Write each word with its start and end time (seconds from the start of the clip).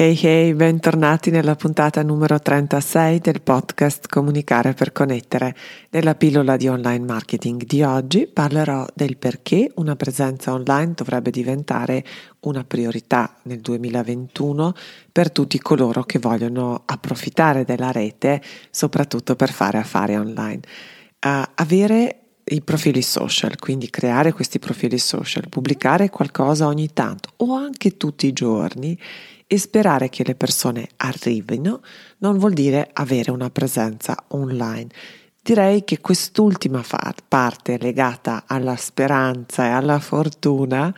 Hey 0.00 0.18
hey, 0.22 0.54
bentornati 0.54 1.30
nella 1.30 1.56
puntata 1.56 2.02
numero 2.02 2.38
36 2.38 3.18
del 3.18 3.42
podcast 3.42 4.08
Comunicare 4.08 4.72
per 4.72 4.92
connettere. 4.92 5.54
Nella 5.90 6.14
pillola 6.14 6.56
di 6.56 6.68
online 6.68 7.04
marketing 7.04 7.64
di 7.64 7.82
oggi 7.82 8.26
parlerò 8.26 8.86
del 8.94 9.18
perché 9.18 9.70
una 9.74 9.96
presenza 9.96 10.54
online 10.54 10.94
dovrebbe 10.94 11.30
diventare 11.30 12.02
una 12.46 12.64
priorità 12.64 13.36
nel 13.42 13.60
2021 13.60 14.72
per 15.12 15.30
tutti 15.30 15.58
coloro 15.58 16.04
che 16.04 16.18
vogliono 16.18 16.82
approfittare 16.86 17.66
della 17.66 17.92
rete, 17.92 18.40
soprattutto 18.70 19.36
per 19.36 19.52
fare 19.52 19.76
affari 19.76 20.16
online. 20.16 20.60
Uh, 21.20 21.42
avere 21.56 22.19
i 22.54 22.62
profili 22.62 23.02
social, 23.02 23.58
quindi 23.58 23.90
creare 23.90 24.32
questi 24.32 24.58
profili 24.58 24.98
social, 24.98 25.48
pubblicare 25.48 26.10
qualcosa 26.10 26.66
ogni 26.66 26.92
tanto 26.92 27.30
o 27.36 27.54
anche 27.54 27.96
tutti 27.96 28.26
i 28.26 28.32
giorni 28.32 28.98
e 29.46 29.58
sperare 29.58 30.08
che 30.08 30.24
le 30.24 30.34
persone 30.34 30.88
arrivino 30.96 31.80
non 32.18 32.38
vuol 32.38 32.52
dire 32.52 32.90
avere 32.92 33.30
una 33.30 33.50
presenza 33.50 34.16
online. 34.28 34.88
Direi 35.42 35.84
che 35.84 36.00
quest'ultima 36.00 36.84
parte 37.26 37.78
legata 37.78 38.44
alla 38.46 38.76
speranza 38.76 39.66
e 39.66 39.70
alla 39.70 39.98
fortuna 39.98 40.94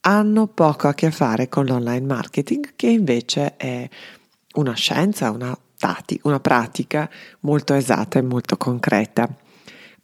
hanno 0.00 0.46
poco 0.46 0.88
a 0.88 0.94
che 0.94 1.10
fare 1.10 1.48
con 1.48 1.66
l'online 1.66 2.06
marketing 2.06 2.72
che 2.76 2.88
invece 2.88 3.56
è 3.56 3.88
una 4.54 4.74
scienza, 4.74 5.30
una, 5.30 5.56
tati, 5.78 6.18
una 6.24 6.40
pratica 6.40 7.08
molto 7.40 7.74
esatta 7.74 8.18
e 8.18 8.22
molto 8.22 8.56
concreta. 8.56 9.28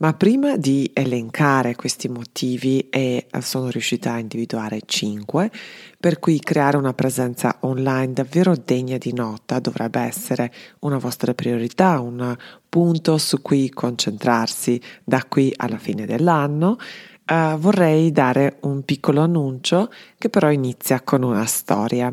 Ma 0.02 0.14
prima 0.14 0.56
di 0.56 0.90
elencare 0.94 1.76
questi 1.76 2.08
motivi, 2.08 2.88
e 2.88 3.26
eh, 3.30 3.40
sono 3.42 3.68
riuscita 3.68 4.14
a 4.14 4.18
individuare 4.18 4.80
5, 4.86 5.50
per 5.98 6.18
cui 6.18 6.38
creare 6.40 6.78
una 6.78 6.94
presenza 6.94 7.58
online 7.60 8.14
davvero 8.14 8.54
degna 8.56 8.96
di 8.96 9.12
nota 9.12 9.58
dovrebbe 9.58 10.00
essere 10.00 10.50
una 10.80 10.96
vostra 10.96 11.34
priorità, 11.34 12.00
un 12.00 12.34
punto 12.66 13.18
su 13.18 13.42
cui 13.42 13.68
concentrarsi 13.68 14.80
da 15.04 15.22
qui 15.28 15.52
alla 15.54 15.76
fine 15.76 16.06
dell'anno. 16.06 16.78
Uh, 17.30 17.58
vorrei 17.58 18.10
dare 18.10 18.56
un 18.60 18.82
piccolo 18.82 19.20
annuncio 19.20 19.92
che 20.16 20.30
però 20.30 20.50
inizia 20.50 21.02
con 21.02 21.22
una 21.22 21.44
storia. 21.44 22.10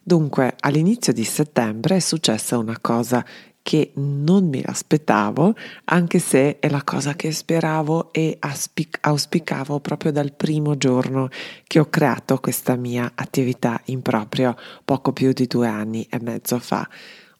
Dunque, 0.00 0.54
all'inizio 0.60 1.12
di 1.12 1.24
settembre 1.24 1.96
è 1.96 2.00
successa 2.00 2.56
una 2.58 2.78
cosa 2.80 3.24
che 3.68 3.90
non 3.96 4.48
mi 4.48 4.62
aspettavo, 4.64 5.54
anche 5.84 6.18
se 6.20 6.58
è 6.58 6.70
la 6.70 6.82
cosa 6.82 7.12
che 7.12 7.30
speravo 7.30 8.14
e 8.14 8.38
auspicavo 8.40 9.80
proprio 9.80 10.10
dal 10.10 10.32
primo 10.32 10.78
giorno 10.78 11.28
che 11.66 11.78
ho 11.78 11.90
creato 11.90 12.38
questa 12.38 12.76
mia 12.76 13.12
attività 13.14 13.78
in 13.86 14.00
proprio 14.00 14.56
poco 14.86 15.12
più 15.12 15.34
di 15.34 15.46
due 15.46 15.68
anni 15.68 16.06
e 16.08 16.18
mezzo 16.18 16.58
fa. 16.58 16.88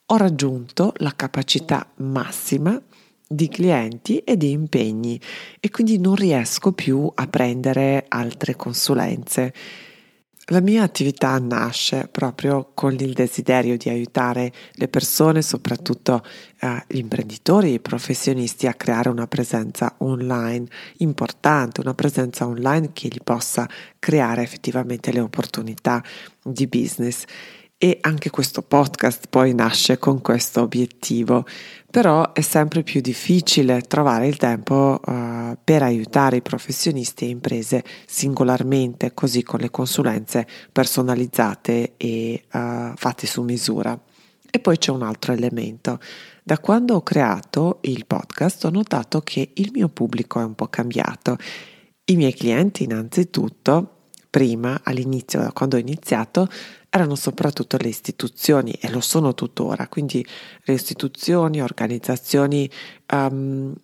Ho 0.05 0.17
raggiunto 0.19 0.93
la 0.99 1.15
capacità 1.17 1.89
massima 1.97 2.79
di 3.27 3.49
clienti 3.49 4.19
e 4.19 4.37
di 4.37 4.51
impegni 4.51 5.19
e 5.59 5.71
quindi 5.71 5.99
non 5.99 6.15
riesco 6.15 6.73
più 6.73 7.11
a 7.15 7.27
prendere 7.27 8.05
altre 8.07 8.55
consulenze. 8.55 9.55
La 10.51 10.61
mia 10.61 10.83
attività 10.83 11.39
nasce 11.39 12.09
proprio 12.11 12.71
con 12.73 12.95
il 12.95 13.13
desiderio 13.13 13.77
di 13.77 13.91
aiutare 13.91 14.51
le 14.73 14.89
persone, 14.89 15.43
soprattutto 15.43 16.25
eh, 16.61 16.85
gli 16.87 16.97
imprenditori, 16.97 17.75
i 17.75 17.81
professionisti 17.81 18.67
a 18.67 18.73
creare 18.73 19.11
una 19.11 19.27
presenza 19.27 19.97
online 19.99 20.67
importante, 20.99 21.83
una 21.83 21.93
presenza 21.93 22.47
online 22.47 22.95
che 22.95 23.09
gli 23.09 23.21
possa 23.23 23.69
creare 23.99 24.43
effettivamente 24.43 25.13
le 25.13 25.21
opportunità 25.21 26.03
di 26.43 26.67
business. 26.67 27.25
E 27.81 27.99
anche 28.01 28.29
questo 28.29 28.63
podcast 28.63 29.29
poi 29.31 29.55
nasce 29.55 30.01
con 30.01 30.21
questo 30.21 30.63
obiettivo, 30.63 31.47
però 31.89 32.33
è 32.33 32.41
sempre 32.41 32.83
più 32.83 33.01
difficile 33.01 33.83
trovare 33.83 34.27
il 34.27 34.37
tempo 34.37 35.01
uh, 35.01 35.57
per 35.63 35.85
aiutare 35.85 36.39
i 36.39 36.43
professionisti 36.43 37.27
e 37.27 37.29
imprese 37.29 37.85
singolarmente, 38.05 39.15
così 39.15 39.45
con 39.45 39.61
le 39.61 39.71
consulenze 39.71 40.45
personalizzate 40.73 41.95
e 41.97 42.43
uh, 42.53 42.97
fatte 42.97 43.29
su 43.29 43.43
misura. 43.43 43.97
E 44.51 44.59
poi 44.59 44.77
c'è 44.77 44.91
un 44.91 45.03
altro 45.03 45.33
elemento. 45.33 46.01
Da 46.43 46.59
quando 46.59 46.97
ho 46.97 47.03
creato 47.05 47.79
il 47.83 48.07
podcast 48.07 48.65
ho 48.65 48.71
notato 48.71 49.21
che 49.21 49.53
il 49.55 49.71
mio 49.73 49.89
pubblico 49.89 50.41
è 50.41 50.45
un 50.45 50.57
po' 50.57 50.67
cambiato. 50.67 51.37
I 52.07 52.17
miei 52.17 52.35
clienti 52.35 52.83
innanzitutto 52.83 53.93
prima, 54.31 54.81
all'inizio, 54.85 55.41
da 55.41 55.53
quando 55.53 55.77
ho 55.77 55.81
iniziato, 55.81 56.49
erano 56.91 57.15
soprattutto 57.15 57.77
le 57.79 57.89
istituzioni 57.89 58.73
e 58.73 58.91
lo 58.91 59.01
sono 59.01 59.35
tuttora, 59.35 59.89
quindi 59.89 60.25
le 60.65 60.75
istituzioni, 60.75 61.61
organizzazioni 61.61 62.69
um, 63.13 63.75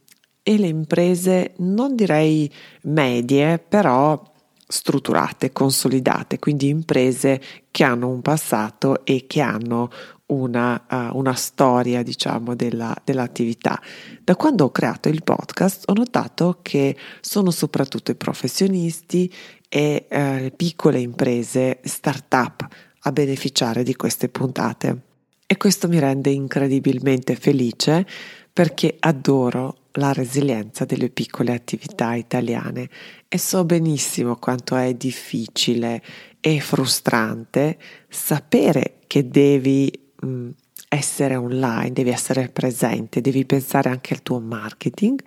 e 0.42 0.58
le 0.58 0.66
imprese, 0.66 1.54
non 1.58 1.94
direi 1.96 2.50
medie, 2.82 3.58
però 3.58 4.20
strutturate, 4.66 5.52
consolidate, 5.52 6.38
quindi 6.38 6.68
imprese 6.68 7.40
che 7.70 7.84
hanno 7.84 8.08
un 8.08 8.22
passato 8.22 9.04
e 9.04 9.26
che 9.26 9.40
hanno 9.40 9.90
una, 10.26 10.86
uh, 10.90 11.16
una 11.16 11.34
storia, 11.34 12.02
diciamo, 12.02 12.54
della, 12.54 12.94
dell'attività. 13.04 13.80
Da 14.22 14.36
quando 14.36 14.64
ho 14.64 14.70
creato 14.70 15.08
il 15.08 15.22
podcast 15.22 15.84
ho 15.86 15.92
notato 15.92 16.58
che 16.62 16.96
sono 17.20 17.50
soprattutto 17.50 18.10
i 18.10 18.16
professionisti 18.16 19.32
e 19.68 20.06
uh, 20.10 20.54
piccole 20.56 21.00
imprese, 21.00 21.80
start-up 21.84 22.66
a 23.06 23.12
beneficiare 23.12 23.82
di 23.82 23.94
queste 23.96 24.28
puntate. 24.28 24.98
E 25.46 25.56
questo 25.56 25.88
mi 25.88 25.98
rende 25.98 26.30
incredibilmente 26.30 27.36
felice 27.36 28.06
perché 28.52 28.96
adoro 29.00 29.76
la 29.92 30.12
resilienza 30.12 30.84
delle 30.84 31.10
piccole 31.10 31.52
attività 31.52 32.14
italiane 32.14 32.88
e 33.28 33.38
so 33.38 33.64
benissimo 33.64 34.36
quanto 34.36 34.76
è 34.76 34.94
difficile 34.94 36.02
e 36.40 36.60
frustrante 36.60 37.78
sapere 38.08 38.98
che 39.06 39.28
devi 39.28 39.90
mh, 40.20 40.26
mm, 40.26 40.50
essere 40.88 41.36
online, 41.36 41.92
devi 41.92 42.10
essere 42.10 42.48
presente, 42.48 43.20
devi 43.20 43.44
pensare 43.44 43.88
anche 43.88 44.14
al 44.14 44.22
tuo 44.22 44.40
marketing 44.40 45.20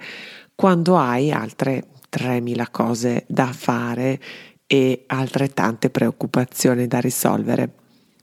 quando 0.56 0.98
hai 0.98 1.32
altre 1.32 1.88
3.000 2.10 2.66
cose 2.72 3.26
da 3.28 3.52
fare 3.52 4.20
e 4.68 5.06
altrettante 5.08 5.90
preoccupazioni 5.90 6.86
da 6.88 7.00
risolvere. 7.00 7.72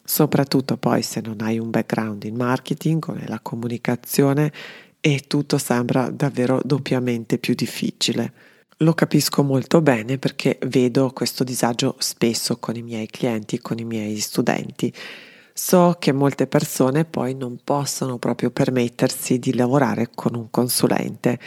Soprattutto 0.05 0.77
poi 0.77 1.03
se 1.03 1.23
non 1.23 1.41
hai 1.41 1.59
un 1.59 1.71
background 1.71 2.25
in 2.25 2.37
marketing 2.37 3.03
o 3.09 3.13
nella 3.15 3.41
comunicazione 3.41 4.53
e 5.01 5.25
tutto 5.27 5.57
sembra 5.57 6.11
davvero 6.11 6.61
doppiamente 6.63 7.39
più 7.39 7.55
difficile. 7.55 8.33
Lo 8.79 8.93
capisco 8.93 9.43
molto 9.43 9.81
bene 9.81 10.19
perché 10.19 10.59
vedo 10.67 11.11
questo 11.11 11.43
disagio 11.45 11.97
spesso 11.99 12.59
con 12.59 12.77
i 12.77 12.83
miei 12.83 13.07
clienti, 13.07 13.61
con 13.61 13.79
i 13.79 13.85
miei 13.85 14.19
studenti. 14.19 14.93
So 15.55 15.97
che 15.99 16.13
molte 16.13 16.47
persone 16.47 17.05
poi 17.05 17.35
non 17.35 17.61
possono 17.63 18.19
proprio 18.19 18.51
permettersi 18.51 19.39
di 19.39 19.55
lavorare 19.55 20.11
con 20.15 20.35
un 20.35 20.51
consulente 20.51 21.39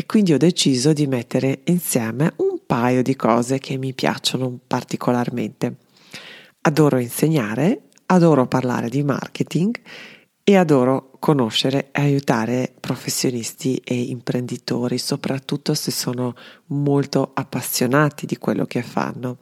e 0.00 0.06
quindi 0.06 0.32
ho 0.32 0.38
deciso 0.38 0.94
di 0.94 1.06
mettere 1.06 1.60
insieme 1.64 2.32
un 2.36 2.60
paio 2.64 3.02
di 3.02 3.14
cose 3.16 3.58
che 3.58 3.76
mi 3.76 3.92
piacciono 3.92 4.58
particolarmente. 4.66 5.76
Adoro 6.62 6.96
insegnare, 6.96 7.82
adoro 8.06 8.46
parlare 8.46 8.88
di 8.88 9.02
marketing 9.02 9.78
e 10.42 10.56
adoro 10.56 11.10
conoscere 11.18 11.90
e 11.92 12.00
aiutare 12.00 12.72
professionisti 12.80 13.76
e 13.84 13.94
imprenditori, 13.94 14.96
soprattutto 14.96 15.74
se 15.74 15.90
sono 15.90 16.34
molto 16.68 17.32
appassionati 17.34 18.24
di 18.24 18.38
quello 18.38 18.64
che 18.64 18.80
fanno. 18.80 19.36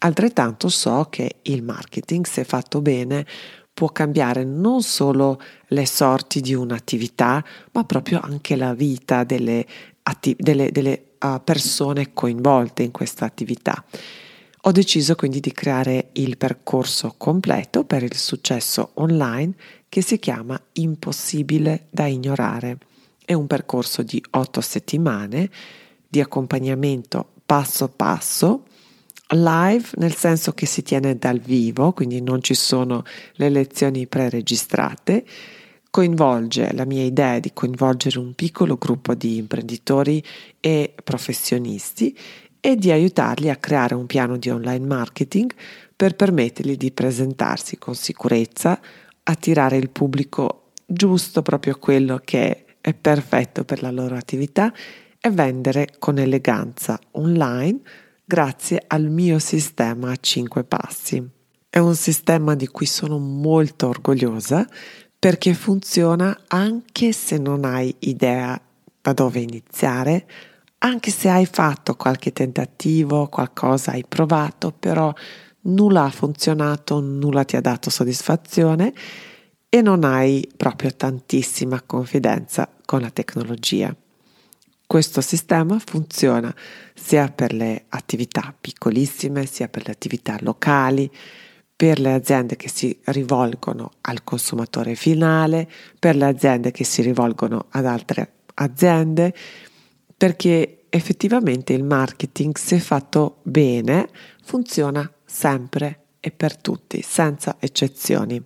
Altrettanto 0.00 0.68
so 0.68 1.06
che 1.08 1.36
il 1.44 1.62
marketing, 1.62 2.26
se 2.26 2.44
fatto 2.44 2.82
bene, 2.82 3.24
può 3.72 3.88
cambiare 3.88 4.42
non 4.42 4.82
solo 4.82 5.38
le 5.68 5.84
sorti 5.84 6.40
di 6.40 6.54
un'attività, 6.54 7.44
ma 7.72 7.84
proprio 7.84 8.20
anche 8.22 8.56
la 8.56 8.72
vita 8.72 9.22
delle, 9.22 9.66
atti- 10.08 10.36
delle, 10.38 10.70
delle 10.70 11.12
uh, 11.20 11.40
persone 11.42 12.12
coinvolte 12.12 12.82
in 12.82 12.90
questa 12.90 13.24
attività. 13.24 13.84
Ho 14.62 14.72
deciso 14.72 15.14
quindi 15.14 15.38
di 15.38 15.52
creare 15.52 16.08
il 16.14 16.36
percorso 16.36 17.14
completo 17.16 17.84
per 17.84 18.02
il 18.02 18.16
successo 18.16 18.90
online 18.94 19.54
che 19.88 20.02
si 20.02 20.18
chiama 20.18 20.60
Impossibile 20.72 21.86
da 21.90 22.06
ignorare 22.06 22.78
È 23.24 23.32
un 23.32 23.46
percorso 23.46 24.02
di 24.02 24.22
otto 24.30 24.60
settimane 24.60 25.50
di 26.08 26.20
accompagnamento 26.20 27.28
passo 27.46 27.88
passo, 27.88 28.64
live 29.28 29.88
nel 29.96 30.14
senso 30.14 30.52
che 30.52 30.66
si 30.66 30.82
tiene 30.82 31.16
dal 31.16 31.38
vivo, 31.38 31.92
quindi 31.92 32.20
non 32.20 32.42
ci 32.42 32.54
sono 32.54 33.04
le 33.34 33.48
lezioni 33.48 34.06
preregistrate. 34.06 35.24
Coinvolge 35.96 36.74
la 36.74 36.84
mia 36.84 37.04
idea 37.04 37.38
di 37.38 37.54
coinvolgere 37.54 38.18
un 38.18 38.34
piccolo 38.34 38.76
gruppo 38.76 39.14
di 39.14 39.38
imprenditori 39.38 40.22
e 40.60 40.92
professionisti 41.02 42.14
e 42.60 42.76
di 42.76 42.90
aiutarli 42.90 43.48
a 43.48 43.56
creare 43.56 43.94
un 43.94 44.04
piano 44.04 44.36
di 44.36 44.50
online 44.50 44.84
marketing 44.84 45.50
per 45.96 46.14
permettergli 46.14 46.76
di 46.76 46.92
presentarsi 46.92 47.78
con 47.78 47.94
sicurezza, 47.94 48.78
attirare 49.22 49.78
il 49.78 49.88
pubblico 49.88 50.72
giusto, 50.84 51.40
proprio 51.40 51.78
quello 51.78 52.20
che 52.22 52.66
è 52.78 52.92
perfetto 52.92 53.64
per 53.64 53.80
la 53.80 53.90
loro 53.90 54.16
attività 54.16 54.70
e 55.18 55.30
vendere 55.30 55.94
con 55.98 56.18
eleganza 56.18 57.00
online 57.12 57.80
grazie 58.22 58.84
al 58.86 59.08
mio 59.08 59.38
sistema 59.38 60.10
a 60.10 60.16
5 60.20 60.62
passi. 60.64 61.26
È 61.70 61.78
un 61.78 61.94
sistema 61.94 62.54
di 62.54 62.66
cui 62.66 62.86
sono 62.86 63.18
molto 63.18 63.88
orgogliosa 63.88 64.66
perché 65.18 65.54
funziona 65.54 66.38
anche 66.48 67.12
se 67.12 67.38
non 67.38 67.64
hai 67.64 67.94
idea 68.00 68.60
da 69.00 69.12
dove 69.12 69.40
iniziare, 69.40 70.26
anche 70.78 71.10
se 71.10 71.28
hai 71.28 71.46
fatto 71.46 71.94
qualche 71.96 72.32
tentativo, 72.32 73.28
qualcosa 73.28 73.92
hai 73.92 74.04
provato, 74.06 74.72
però 74.72 75.12
nulla 75.62 76.04
ha 76.04 76.10
funzionato, 76.10 77.00
nulla 77.00 77.44
ti 77.44 77.56
ha 77.56 77.60
dato 77.60 77.90
soddisfazione 77.90 78.92
e 79.68 79.82
non 79.82 80.04
hai 80.04 80.48
proprio 80.56 80.94
tantissima 80.94 81.82
confidenza 81.82 82.68
con 82.84 83.00
la 83.00 83.10
tecnologia. 83.10 83.94
Questo 84.86 85.20
sistema 85.20 85.80
funziona 85.84 86.54
sia 86.94 87.28
per 87.28 87.52
le 87.52 87.86
attività 87.88 88.54
piccolissime, 88.58 89.44
sia 89.44 89.66
per 89.68 89.84
le 89.86 89.92
attività 89.92 90.36
locali, 90.40 91.10
per 91.76 92.00
le 92.00 92.14
aziende 92.14 92.56
che 92.56 92.70
si 92.70 92.98
rivolgono 93.04 93.92
al 94.00 94.24
consumatore 94.24 94.94
finale, 94.94 95.68
per 95.98 96.16
le 96.16 96.24
aziende 96.24 96.70
che 96.70 96.84
si 96.84 97.02
rivolgono 97.02 97.66
ad 97.68 97.84
altre 97.84 98.32
aziende, 98.54 99.34
perché 100.16 100.86
effettivamente 100.88 101.74
il 101.74 101.84
marketing, 101.84 102.56
se 102.56 102.78
fatto 102.78 103.40
bene, 103.42 104.08
funziona 104.42 105.10
sempre 105.24 106.04
e 106.18 106.30
per 106.30 106.56
tutti, 106.56 107.02
senza 107.02 107.56
eccezioni. 107.60 108.42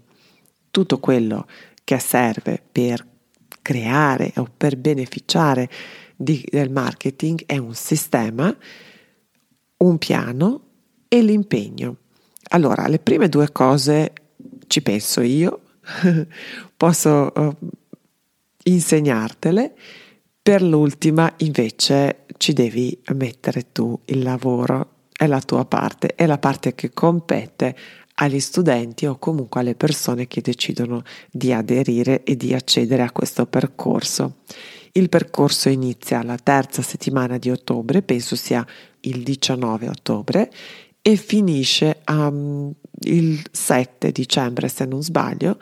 Tutto 0.71 0.99
quello 0.99 1.47
che 1.85 1.99
serve 2.00 2.61
per 2.71 3.06
creare 3.62 4.33
o 4.37 4.49
per 4.56 4.76
beneficiare 4.76 5.71
di, 6.17 6.44
del 6.50 6.71
marketing 6.71 7.44
è 7.47 7.59
un 7.59 7.75
sistema, 7.75 8.55
un 9.79 9.99
piano 9.99 10.62
e 11.06 11.23
l'impegno. 11.23 11.97
Allora, 12.52 12.88
le 12.88 12.99
prime 12.99 13.29
due 13.29 13.52
cose 13.52 14.12
ci 14.67 14.82
penso 14.82 15.20
io, 15.20 15.61
posso 16.76 17.32
uh, 17.35 17.56
insegnartele, 18.64 19.75
per 20.43 20.62
l'ultima 20.62 21.32
invece 21.38 22.25
ci 22.38 22.52
devi 22.52 22.99
mettere 23.14 23.70
tu 23.70 23.97
il 24.06 24.23
lavoro, 24.23 24.94
è 25.17 25.26
la 25.26 25.41
tua 25.41 25.64
parte, 25.64 26.14
è 26.17 26.26
la 26.26 26.38
parte 26.38 26.75
che 26.75 26.91
compete 26.91 27.76
agli 28.14 28.41
studenti 28.41 29.06
o 29.06 29.17
comunque 29.17 29.61
alle 29.61 29.76
persone 29.76 30.26
che 30.26 30.41
decidono 30.41 31.02
di 31.31 31.52
aderire 31.52 32.25
e 32.25 32.37
di 32.37 32.52
accedere 32.52 33.02
a 33.02 33.12
questo 33.12 33.47
percorso. 33.47 34.38
Il 34.93 35.08
percorso 35.08 35.69
inizia 35.69 36.23
la 36.25 36.37
terza 36.37 36.82
settimana 36.82 37.38
di 37.38 37.49
ottobre, 37.49 38.02
penso 38.02 38.35
sia 38.35 38.67
il 39.02 39.23
19 39.23 39.88
ottobre, 39.88 40.50
e 41.02 41.17
finisce 41.17 42.02
um, 42.08 42.73
il 43.00 43.43
7 43.50 44.12
dicembre 44.12 44.69
se 44.69 44.85
non 44.85 45.02
sbaglio 45.02 45.58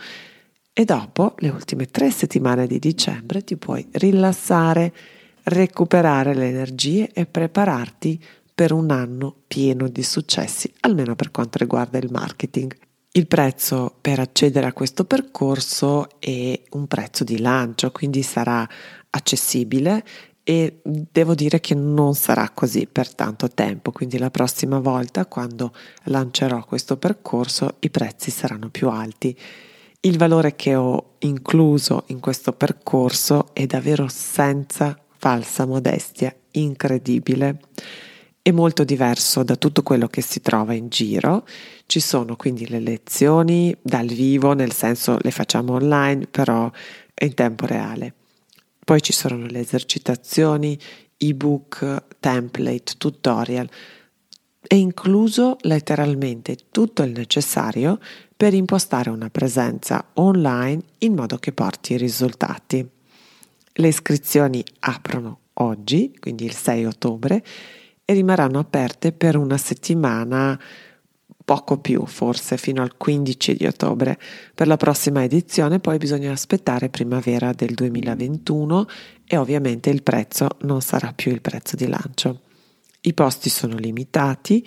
e 0.73 0.85
dopo 0.85 1.35
le 1.39 1.49
ultime 1.49 1.87
tre 1.87 2.11
settimane 2.11 2.67
di 2.67 2.79
dicembre 2.79 3.43
ti 3.43 3.57
puoi 3.57 3.87
rilassare, 3.93 4.95
recuperare 5.45 6.35
le 6.35 6.47
energie 6.47 7.11
e 7.13 7.27
prepararti 7.27 8.23
per 8.55 8.73
un 8.73 8.91
anno 8.91 9.35
pieno 9.47 9.89
di 9.89 10.03
successi, 10.03 10.73
almeno 10.81 11.17
per 11.17 11.31
quanto 11.31 11.59
riguarda 11.59 11.99
il 11.99 12.11
marketing. 12.11 12.77
Il 13.11 13.27
prezzo 13.27 13.97
per 14.01 14.21
accedere 14.21 14.67
a 14.67 14.73
questo 14.73 15.05
percorso 15.05 16.21
è 16.21 16.61
un 16.71 16.87
prezzo 16.87 17.25
di 17.25 17.41
lancio, 17.41 17.91
quindi 17.91 18.23
sarà 18.23 18.69
accessibile 19.11 20.05
e 20.49 20.81
devo 20.83 21.35
dire 21.35 21.61
che 21.61 21.75
non 21.75 22.15
sarà 22.15 22.49
così 22.49 22.89
per 22.91 23.15
tanto 23.15 23.51
tempo, 23.51 23.93
quindi 23.93 24.17
la 24.17 24.31
prossima 24.31 24.79
volta 24.79 25.27
quando 25.27 25.75
lancerò 26.05 26.65
questo 26.65 26.97
percorso 26.97 27.77
i 27.81 27.91
prezzi 27.91 28.31
saranno 28.31 28.71
più 28.71 28.89
alti. 28.89 29.37
Il 30.01 30.17
valore 30.17 30.57
che 30.57 30.75
ho 30.75 31.17
incluso 31.19 32.05
in 32.07 32.21
questo 32.21 32.55
percorso 32.55 33.51
è 33.53 33.67
davvero 33.67 34.09
senza 34.09 34.99
falsa 35.19 35.67
modestia, 35.67 36.35
incredibile 36.53 37.61
è 38.41 38.51
molto 38.51 38.85
diverso 38.85 39.43
da 39.43 39.57
tutto 39.57 39.83
quello 39.83 40.07
che 40.07 40.23
si 40.23 40.41
trova 40.41 40.73
in 40.73 40.89
giro. 40.89 41.47
Ci 41.85 42.01
sono 42.01 42.37
quindi 42.37 42.67
le 42.67 42.81
lezioni 42.81 43.77
dal 43.83 44.07
vivo, 44.07 44.55
nel 44.55 44.73
senso 44.73 45.19
le 45.21 45.31
facciamo 45.31 45.75
online, 45.75 46.27
però 46.27 46.71
in 47.21 47.35
tempo 47.35 47.67
reale. 47.67 48.15
Poi 48.89 49.03
ci 49.03 49.13
sono 49.13 49.45
le 49.45 49.61
esercitazioni, 49.61 50.79
ebook, 51.19 52.05
template, 52.21 52.95
tutorial. 52.97 53.69
È 54.67 54.75
incluso 54.75 55.59
letteralmente 55.61 56.57
tutto 56.71 57.03
il 57.03 57.11
necessario 57.11 58.01
per 58.35 58.55
impostare 58.55 59.11
una 59.11 59.29
presenza 59.29 60.09
online 60.15 60.81
in 61.01 61.13
modo 61.13 61.37
che 61.37 61.53
porti 61.53 61.99
risultati. 61.99 62.89
Le 63.73 63.89
iscrizioni 63.89 64.65
aprono 64.79 65.41
oggi, 65.53 66.17
quindi 66.19 66.47
il 66.47 66.55
6 66.55 66.87
ottobre, 66.87 67.45
e 68.07 68.13
rimarranno 68.15 68.59
aperte 68.59 69.13
per 69.13 69.37
una 69.37 69.59
settimana, 69.59 70.59
poco 71.49 71.79
più 71.79 72.05
forse, 72.05 72.59
fino 72.59 72.83
al 72.83 72.99
15 72.99 73.55
di 73.55 73.65
ottobre. 73.65 74.21
Per 74.55 74.67
la 74.67 74.77
prossima 74.77 75.25
edizione 75.25 75.79
poi 75.79 75.97
bisogna 75.97 76.31
aspettare 76.31 76.91
primavera 76.91 77.55
del 77.55 77.73
2021 77.73 78.87
e 79.25 79.39
ovviamente 79.39 79.89
il 79.89 80.03
prezzo 80.03 80.59
non 80.65 80.83
sarà 80.83 81.15
più 81.15 81.33
il 81.33 81.41
prezzo 81.41 81.75
di 81.75 81.87
lancio. 81.87 82.43
I 83.01 83.15
posti 83.15 83.49
sono 83.49 83.79
limitati 83.79 84.63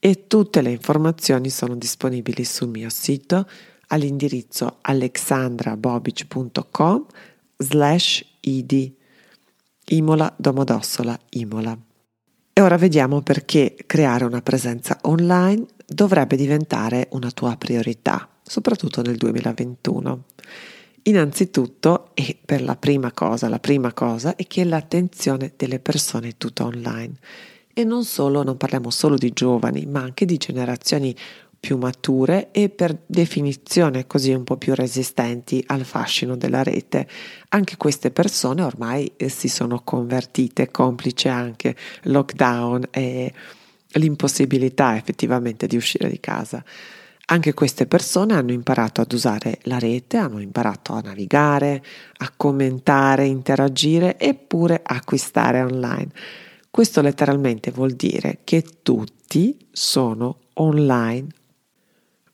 e 0.00 0.26
tutte 0.26 0.62
le 0.62 0.72
informazioni 0.72 1.48
sono 1.48 1.76
disponibili 1.76 2.42
sul 2.42 2.70
mio 2.70 2.90
sito 2.90 3.48
all'indirizzo 3.86 4.78
alexandrabobic.com 4.80 7.06
slash 7.56 8.24
id 8.40 8.94
Imola 9.90 10.34
Domodossola 10.36 11.16
Imola. 11.30 11.85
E 12.58 12.62
ora 12.62 12.78
vediamo 12.78 13.20
perché 13.20 13.74
creare 13.84 14.24
una 14.24 14.40
presenza 14.40 14.98
online 15.02 15.66
dovrebbe 15.86 16.36
diventare 16.36 17.06
una 17.10 17.30
tua 17.30 17.54
priorità, 17.58 18.26
soprattutto 18.42 19.02
nel 19.02 19.16
2021. 19.16 20.24
Innanzitutto, 21.02 22.12
e 22.14 22.34
per 22.42 22.62
la 22.62 22.74
prima 22.76 23.12
cosa, 23.12 23.50
la 23.50 23.58
prima 23.58 23.92
cosa 23.92 24.36
è 24.36 24.46
che 24.46 24.64
l'attenzione 24.64 25.52
delle 25.54 25.80
persone 25.80 26.28
è 26.28 26.34
tutta 26.38 26.64
online. 26.64 27.16
E 27.74 27.84
non 27.84 28.04
solo, 28.04 28.42
non 28.42 28.56
parliamo 28.56 28.88
solo 28.88 29.16
di 29.16 29.34
giovani, 29.34 29.84
ma 29.84 30.00
anche 30.00 30.24
di 30.24 30.38
generazioni 30.38 31.14
più 31.58 31.76
mature 31.78 32.50
e 32.52 32.68
per 32.68 32.96
definizione 33.06 34.06
così 34.06 34.32
un 34.32 34.44
po' 34.44 34.56
più 34.56 34.74
resistenti 34.74 35.62
al 35.66 35.84
fascino 35.84 36.36
della 36.36 36.62
rete. 36.62 37.08
Anche 37.48 37.76
queste 37.76 38.10
persone 38.10 38.62
ormai 38.62 39.12
eh, 39.16 39.28
si 39.28 39.48
sono 39.48 39.82
convertite, 39.82 40.70
complice 40.70 41.28
anche 41.28 41.74
lockdown 42.02 42.88
e 42.90 43.32
l'impossibilità 43.92 44.96
effettivamente 44.96 45.66
di 45.66 45.76
uscire 45.76 46.08
di 46.08 46.20
casa. 46.20 46.62
Anche 47.28 47.54
queste 47.54 47.86
persone 47.86 48.34
hanno 48.34 48.52
imparato 48.52 49.00
ad 49.00 49.10
usare 49.12 49.58
la 49.62 49.80
rete, 49.80 50.16
hanno 50.16 50.40
imparato 50.40 50.92
a 50.92 51.00
navigare, 51.00 51.82
a 52.18 52.32
commentare, 52.36 53.26
interagire 53.26 54.16
eppure 54.18 54.80
acquistare 54.84 55.60
online. 55.60 56.10
Questo 56.70 57.00
letteralmente 57.00 57.72
vuol 57.72 57.94
dire 57.94 58.40
che 58.44 58.62
tutti 58.82 59.56
sono 59.72 60.38
online 60.54 61.26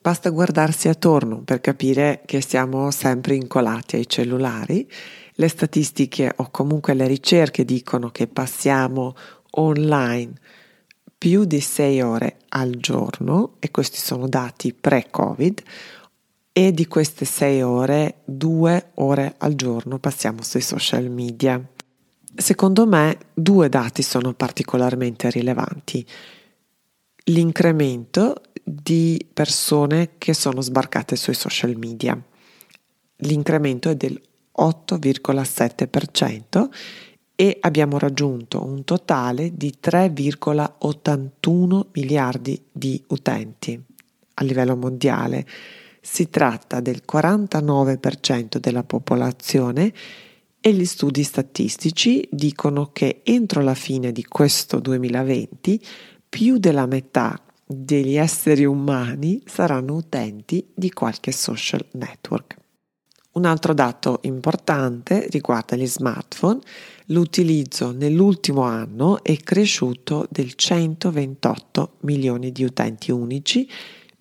Basta 0.03 0.31
guardarsi 0.31 0.89
attorno 0.89 1.43
per 1.43 1.61
capire 1.61 2.23
che 2.27 2.41
siamo 2.41 2.91
sempre 2.91 3.37
incolati 3.37 3.95
ai 3.95 4.09
cellulari. 4.09 4.91
Le 5.35 5.47
statistiche 5.47 6.33
o 6.39 6.51
comunque 6.51 6.95
le 6.95 7.07
ricerche 7.07 7.65
dicono 7.65 8.11
che 8.11 8.27
passiamo 8.27 9.15
online 9.51 10.33
più 11.17 11.45
di 11.45 11.61
6 11.61 12.01
ore 12.01 12.39
al 12.49 12.71
giorno 12.79 13.55
e 13.61 13.71
questi 13.71 13.99
sono 13.99 14.27
dati 14.27 14.75
pre-Covid. 14.75 15.63
e 16.53 16.73
di 16.73 16.87
queste 16.87 17.25
sei 17.25 17.63
ore, 17.63 18.17
due 18.25 18.91
ore 18.97 19.37
al 19.39 19.55
giorno 19.55 19.99
passiamo 19.99 20.43
sui 20.43 20.61
social 20.61 21.09
media. 21.09 21.65
Secondo 22.35 22.87
me 22.87 23.19
due 23.33 23.69
dati 23.69 24.03
sono 24.03 24.35
particolarmente 24.35 25.31
rilevanti. 25.31 26.05
L'incremento 27.27 28.43
di 28.65 29.25
persone 29.33 30.15
che 30.19 30.35
sono 30.35 30.61
sbarcate 30.61 31.15
sui 31.15 31.35
social 31.35 31.77
media. 31.77 32.21
L'incremento 33.19 33.91
è 33.91 33.95
del 33.95 34.21
8,7% 34.59 36.69
e 37.37 37.59
abbiamo 37.61 37.97
raggiunto 37.99 38.65
un 38.65 38.83
totale 38.85 39.53
di 39.55 39.73
3,81 39.81 41.87
miliardi 41.93 42.61
di 42.73 43.01
utenti 43.09 43.81
a 44.35 44.45
livello 44.45 44.77
mondiale. 44.77 45.47
Si 46.01 46.29
tratta 46.29 46.81
del 46.81 47.05
49% 47.11 48.59
della 48.59 48.83
popolazione 48.83 49.95
e 50.61 50.73
gli 50.73 50.85
studi 50.85 51.23
statistici 51.23 52.29
dicono 52.31 52.91
che 52.93 53.23
entro 53.25 53.63
la 53.63 53.75
fine 53.75 54.13
di 54.13 54.25
questo 54.25 54.81
2020 54.81 55.81
più 56.33 56.57
della 56.57 56.87
metà 56.87 57.39
degli 57.67 58.17
esseri 58.17 58.65
umani 58.65 59.43
saranno 59.45 59.97
utenti 59.97 60.67
di 60.73 60.91
qualche 60.91 61.31
social 61.31 61.85
network. 61.91 62.57
Un 63.33 63.45
altro 63.45 63.75
dato 63.75 64.21
importante 64.23 65.27
riguarda 65.29 65.77
gli 65.77 65.87
smartphone. 65.87 66.61
L'utilizzo 67.09 67.93
nell'ultimo 67.93 68.63
anno 68.63 69.23
è 69.23 69.37
cresciuto 69.37 70.27
del 70.31 70.55
128 70.55 71.97
milioni 72.01 72.51
di 72.51 72.65
utenti 72.65 73.11
unici 73.11 73.69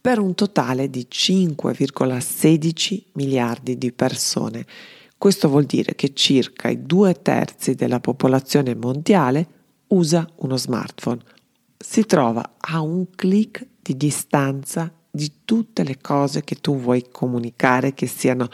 per 0.01 0.20
un 0.20 0.36
totale 0.36 0.89
di 0.89 1.08
5,16 1.10 3.03
miliardi 3.13 3.77
di 3.77 3.94
persone. 3.94 4.65
Questo 5.18 5.48
vuol 5.48 5.63
dire 5.63 5.96
che 5.96 6.13
circa 6.13 6.68
i 6.68 6.86
due 6.86 7.22
terzi 7.22 7.74
della 7.74 8.01
popolazione 8.01 8.75
mondiale 8.75 9.48
usa 9.88 10.30
uno 10.39 10.58
smartphone. 10.58 11.39
Si 11.84 12.06
trova 12.06 12.58
a 12.60 12.80
un 12.80 13.10
clic 13.10 13.66
di 13.82 13.98
distanza 13.98 14.94
di 15.10 15.32
tutte 15.44 15.84
le 15.84 15.98
cose 16.00 16.44
che 16.44 16.56
tu 16.56 16.80
vuoi 16.80 17.08
comunicare, 17.12 17.94
che 17.94 18.06
siano 18.06 18.48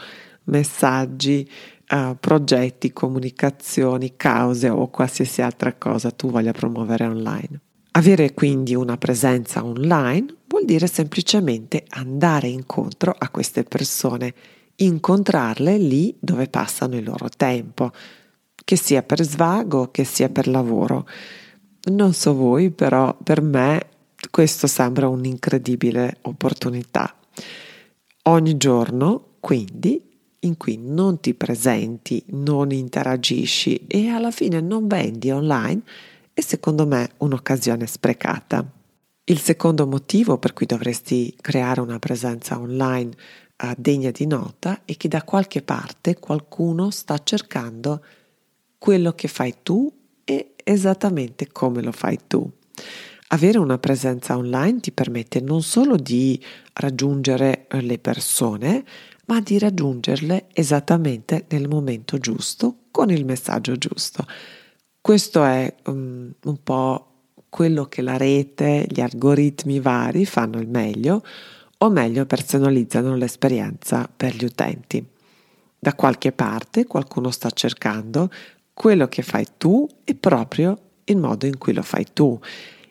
messaggi, 0.44 1.48
uh, 1.90 2.16
progetti, 2.18 2.92
comunicazioni, 2.92 4.14
cause 4.16 4.68
o 4.68 4.88
qualsiasi 4.88 5.42
altra 5.42 5.74
cosa 5.74 6.10
tu 6.10 6.30
voglia 6.30 6.52
promuovere 6.52 7.04
online. 7.04 7.60
Avere 7.92 8.32
quindi 8.32 8.74
una 8.74 8.96
presenza 8.96 9.62
online 9.64 10.34
vuol 10.46 10.64
dire 10.64 10.86
semplicemente 10.86 11.84
andare 11.88 12.48
incontro 12.48 13.14
a 13.16 13.28
queste 13.28 13.62
persone, 13.62 14.34
incontrarle 14.76 15.76
lì 15.76 16.16
dove 16.18 16.48
passano 16.48 16.96
il 16.96 17.04
loro 17.04 17.28
tempo, 17.28 17.90
che 18.64 18.76
sia 18.76 19.02
per 19.02 19.22
svago, 19.22 19.90
che 19.90 20.04
sia 20.04 20.28
per 20.28 20.48
lavoro. 20.48 21.06
Non 21.88 22.12
so 22.12 22.34
voi, 22.34 22.70
però 22.70 23.16
per 23.22 23.40
me 23.40 23.86
questo 24.30 24.66
sembra 24.66 25.08
un'incredibile 25.08 26.18
opportunità. 26.22 27.14
Ogni 28.24 28.56
giorno, 28.56 29.36
quindi, 29.40 30.02
in 30.40 30.56
cui 30.56 30.76
non 30.76 31.18
ti 31.20 31.34
presenti, 31.34 32.22
non 32.28 32.72
interagisci 32.72 33.86
e 33.86 34.08
alla 34.08 34.30
fine 34.30 34.60
non 34.60 34.86
vendi 34.86 35.30
online, 35.30 35.82
è 36.34 36.40
secondo 36.40 36.86
me 36.86 37.10
un'occasione 37.18 37.86
sprecata. 37.86 38.64
Il 39.24 39.38
secondo 39.38 39.86
motivo 39.86 40.38
per 40.38 40.52
cui 40.52 40.66
dovresti 40.66 41.34
creare 41.40 41.80
una 41.80 41.98
presenza 41.98 42.58
online 42.58 43.10
uh, 43.62 43.72
degna 43.76 44.10
di 44.10 44.26
nota 44.26 44.82
è 44.84 44.96
che 44.96 45.08
da 45.08 45.22
qualche 45.22 45.62
parte 45.62 46.18
qualcuno 46.18 46.90
sta 46.90 47.18
cercando 47.22 48.04
quello 48.78 49.12
che 49.12 49.28
fai 49.28 49.54
tu 49.62 49.97
e 50.28 50.52
esattamente 50.62 51.48
come 51.50 51.80
lo 51.80 51.90
fai 51.90 52.18
tu. 52.26 52.46
Avere 53.28 53.56
una 53.56 53.78
presenza 53.78 54.36
online 54.36 54.80
ti 54.80 54.92
permette 54.92 55.40
non 55.40 55.62
solo 55.62 55.96
di 55.96 56.38
raggiungere 56.74 57.66
eh, 57.66 57.80
le 57.80 57.98
persone, 57.98 58.84
ma 59.26 59.40
di 59.40 59.58
raggiungerle 59.58 60.48
esattamente 60.52 61.46
nel 61.48 61.66
momento 61.66 62.18
giusto, 62.18 62.76
con 62.90 63.10
il 63.10 63.24
messaggio 63.24 63.76
giusto. 63.76 64.26
Questo 65.00 65.42
è 65.44 65.74
um, 65.86 66.30
un 66.42 66.62
po' 66.62 67.06
quello 67.48 67.86
che 67.86 68.02
la 68.02 68.18
rete, 68.18 68.86
gli 68.86 69.00
algoritmi 69.00 69.80
vari 69.80 70.26
fanno 70.26 70.58
il 70.58 70.68
meglio, 70.68 71.22
o 71.78 71.88
meglio 71.88 72.26
personalizzano 72.26 73.16
l'esperienza 73.16 74.10
per 74.14 74.34
gli 74.34 74.44
utenti. 74.44 75.06
Da 75.78 75.94
qualche 75.94 76.32
parte 76.32 76.86
qualcuno 76.86 77.30
sta 77.30 77.50
cercando 77.50 78.30
quello 78.78 79.08
che 79.08 79.22
fai 79.22 79.44
tu 79.56 79.88
e 80.04 80.14
proprio 80.14 80.78
il 81.04 81.16
modo 81.16 81.46
in 81.46 81.58
cui 81.58 81.72
lo 81.72 81.82
fai 81.82 82.06
tu 82.12 82.38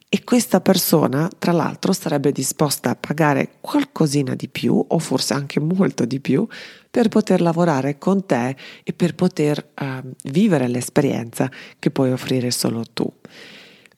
e 0.09 0.23
questa 0.23 0.61
persona, 0.61 1.29
tra 1.37 1.51
l'altro, 1.51 1.91
sarebbe 1.91 2.31
disposta 2.31 2.91
a 2.91 2.95
pagare 2.95 3.55
qualcosina 3.59 4.35
di 4.35 4.47
più, 4.47 4.81
o 4.87 4.99
forse 4.99 5.33
anche 5.33 5.59
molto 5.59 6.05
di 6.05 6.21
più, 6.21 6.47
per 6.89 7.09
poter 7.09 7.41
lavorare 7.41 7.97
con 7.97 8.25
te 8.25 8.55
e 8.83 8.93
per 8.93 9.15
poter 9.15 9.71
uh, 9.81 10.09
vivere 10.23 10.69
l'esperienza 10.69 11.51
che 11.77 11.91
puoi 11.91 12.13
offrire 12.13 12.51
solo 12.51 12.85
tu. 12.93 13.05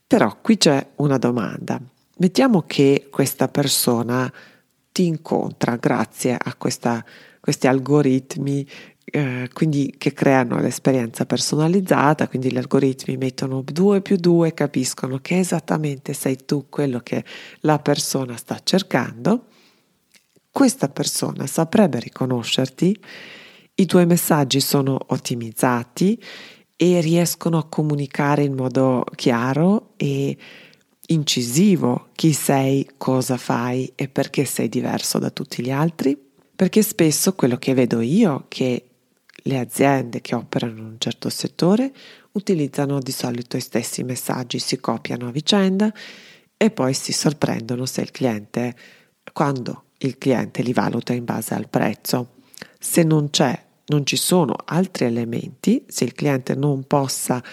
Però 0.07 0.35
qui 0.41 0.57
c'è 0.57 0.83
una 0.95 1.19
domanda. 1.19 1.79
Mettiamo 2.17 2.63
che 2.63 3.07
questa 3.11 3.47
persona 3.47 4.31
ti 4.91 5.05
incontra 5.05 5.75
grazie 5.75 6.35
a 6.41 6.55
questa, 6.55 7.05
questi 7.39 7.67
algoritmi 7.67 8.67
eh, 9.11 9.49
quindi 9.53 9.95
che 9.97 10.13
creano 10.13 10.59
l'esperienza 10.59 11.25
personalizzata, 11.25 12.27
quindi 12.27 12.51
gli 12.51 12.57
algoritmi 12.57 13.17
mettono 13.17 13.63
2 13.63 14.01
più 14.01 14.15
2, 14.17 14.53
capiscono 14.53 15.19
che 15.19 15.39
esattamente 15.39 16.13
sei 16.13 16.37
tu 16.45 16.67
quello 16.69 16.99
che 16.99 17.23
la 17.61 17.79
persona 17.79 18.35
sta 18.37 18.59
cercando, 18.63 19.45
questa 20.51 20.89
persona 20.89 21.47
saprebbe 21.47 21.99
riconoscerti, 21.99 22.97
i 23.75 23.85
tuoi 23.85 24.05
messaggi 24.05 24.59
sono 24.59 24.97
ottimizzati 25.07 26.21
e 26.75 27.01
riescono 27.01 27.57
a 27.57 27.67
comunicare 27.67 28.43
in 28.43 28.53
modo 28.53 29.03
chiaro 29.15 29.93
e 29.95 30.37
incisivo 31.07 32.09
chi 32.13 32.33
sei, 32.33 32.87
cosa 32.97 33.37
fai 33.37 33.91
e 33.95 34.09
perché 34.09 34.45
sei 34.45 34.69
diverso 34.69 35.17
da 35.19 35.29
tutti 35.29 35.63
gli 35.63 35.71
altri. 35.71 36.17
Perché 36.55 36.81
spesso 36.81 37.33
quello 37.35 37.55
che 37.55 37.73
vedo 37.73 38.01
io, 38.01 38.45
che 38.49 38.88
le 39.49 39.59
aziende 39.59 40.21
che 40.21 40.35
operano 40.35 40.77
in 40.77 40.85
un 40.85 40.95
certo 40.99 41.29
settore 41.29 41.91
utilizzano 42.33 42.99
di 42.99 43.11
solito 43.11 43.57
i 43.57 43.61
stessi 43.61 44.03
messaggi, 44.03 44.59
si 44.59 44.79
copiano 44.79 45.27
a 45.27 45.31
vicenda 45.31 45.91
e 46.55 46.69
poi 46.69 46.93
si 46.93 47.11
sorprendono 47.11 47.85
se 47.85 48.01
il 48.01 48.11
cliente, 48.11 48.75
quando 49.33 49.85
il 49.99 50.17
cliente 50.17 50.61
li 50.61 50.71
valuta 50.71 51.13
in 51.13 51.25
base 51.25 51.55
al 51.55 51.67
prezzo. 51.67 52.35
Se 52.77 53.03
non 53.03 53.31
c'è, 53.31 53.59
non 53.87 54.05
ci 54.05 54.15
sono 54.15 54.55
altri 54.65 55.05
elementi, 55.05 55.83
se 55.87 56.03
il 56.03 56.13
cliente 56.13 56.53
non 56.53 56.83
possa 56.85 57.43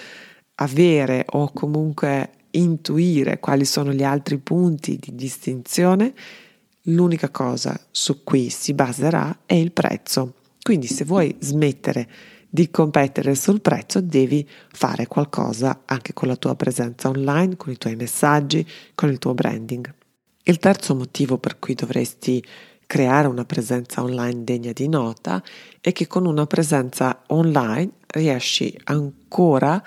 avere 0.56 1.24
o 1.30 1.50
comunque 1.52 2.30
intuire 2.50 3.40
quali 3.40 3.64
sono 3.64 3.92
gli 3.92 4.02
altri 4.02 4.38
punti 4.38 4.96
di 4.96 5.14
distinzione, 5.14 6.14
l'unica 6.82 7.30
cosa 7.30 7.78
su 7.90 8.22
cui 8.22 8.50
si 8.50 8.74
baserà 8.74 9.40
è 9.46 9.54
il 9.54 9.72
prezzo. 9.72 10.34
Quindi 10.66 10.88
se 10.88 11.04
vuoi 11.04 11.32
smettere 11.38 12.08
di 12.50 12.72
competere 12.72 13.36
sul 13.36 13.60
prezzo, 13.60 14.00
devi 14.00 14.44
fare 14.72 15.06
qualcosa 15.06 15.82
anche 15.84 16.12
con 16.12 16.26
la 16.26 16.34
tua 16.34 16.56
presenza 16.56 17.08
online, 17.08 17.56
con 17.56 17.72
i 17.72 17.78
tuoi 17.78 17.94
messaggi, 17.94 18.68
con 18.96 19.08
il 19.08 19.20
tuo 19.20 19.32
branding. 19.32 19.94
Il 20.42 20.58
terzo 20.58 20.96
motivo 20.96 21.38
per 21.38 21.60
cui 21.60 21.74
dovresti 21.74 22.44
creare 22.84 23.28
una 23.28 23.44
presenza 23.44 24.02
online 24.02 24.42
degna 24.42 24.72
di 24.72 24.88
nota 24.88 25.40
è 25.80 25.92
che 25.92 26.08
con 26.08 26.26
una 26.26 26.46
presenza 26.46 27.22
online 27.28 27.92
riesci 28.08 28.76
ancora 28.86 29.80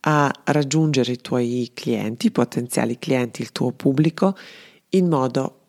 a 0.00 0.32
raggiungere 0.42 1.12
i 1.12 1.20
tuoi 1.20 1.70
clienti, 1.72 2.26
i 2.26 2.32
potenziali 2.32 2.98
clienti, 2.98 3.42
il 3.42 3.52
tuo 3.52 3.70
pubblico 3.70 4.36
in 4.88 5.06
modo 5.06 5.60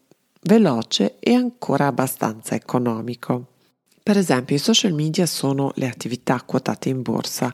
veloce 0.41 1.19
e 1.19 1.35
ancora 1.35 1.85
abbastanza 1.85 2.55
economico. 2.55 3.51
Per 4.07 4.17
esempio, 4.17 4.55
i 4.55 4.59
social 4.59 4.93
media 4.93 5.25
sono 5.25 5.73
le 5.75 5.85
attività 5.85 6.41
quotate 6.43 6.87
in 6.87 7.01
borsa, 7.01 7.53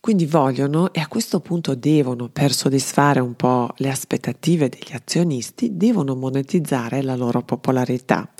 quindi 0.00 0.26
vogliono 0.26 0.92
e 0.92 1.00
a 1.00 1.08
questo 1.08 1.40
punto 1.40 1.74
devono, 1.74 2.28
per 2.28 2.52
soddisfare 2.52 3.20
un 3.20 3.32
po' 3.32 3.72
le 3.78 3.88
aspettative 3.88 4.68
degli 4.68 4.92
azionisti, 4.92 5.74
devono 5.74 6.14
monetizzare 6.14 7.00
la 7.00 7.16
loro 7.16 7.42
popolarità. 7.42 8.30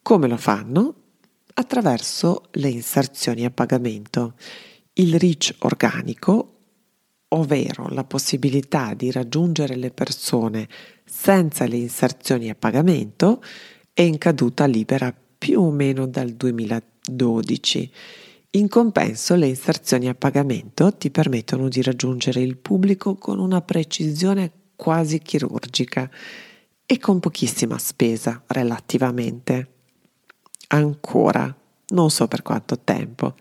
Come 0.00 0.28
lo 0.28 0.38
fanno? 0.38 0.94
Attraverso 1.52 2.44
le 2.52 2.70
inserzioni 2.70 3.44
a 3.44 3.50
pagamento. 3.50 4.32
Il 4.94 5.18
reach 5.18 5.54
organico, 5.58 6.60
ovvero 7.28 7.88
la 7.90 8.04
possibilità 8.04 8.94
di 8.94 9.10
raggiungere 9.10 9.76
le 9.76 9.90
persone 9.90 10.66
senza 11.04 11.66
le 11.66 11.76
inserzioni 11.76 12.48
a 12.48 12.54
pagamento, 12.54 13.42
è 13.92 14.00
in 14.00 14.16
caduta 14.16 14.64
libera 14.64 15.14
più 15.42 15.60
o 15.60 15.72
meno 15.72 16.06
dal 16.06 16.30
2012. 16.30 17.90
In 18.50 18.68
compenso 18.68 19.34
le 19.34 19.48
inserzioni 19.48 20.06
a 20.08 20.14
pagamento 20.14 20.92
ti 20.92 21.10
permettono 21.10 21.66
di 21.66 21.82
raggiungere 21.82 22.40
il 22.40 22.56
pubblico 22.56 23.16
con 23.16 23.40
una 23.40 23.60
precisione 23.60 24.52
quasi 24.76 25.18
chirurgica 25.18 26.08
e 26.86 26.98
con 27.00 27.18
pochissima 27.18 27.76
spesa 27.78 28.40
relativamente. 28.46 29.70
Ancora, 30.68 31.52
non 31.88 32.10
so 32.10 32.28
per 32.28 32.42
quanto 32.42 32.78
tempo, 32.78 33.34